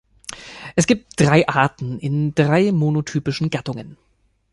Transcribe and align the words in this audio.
Es 0.75 0.87
gibt 0.87 1.19
drei 1.21 1.47
Arten, 1.47 1.99
in 1.99 2.33
drei 2.33 2.71
monotypischen 2.71 3.51
Gattungen. 3.51 3.97